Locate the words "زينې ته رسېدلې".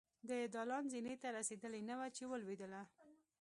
0.93-1.81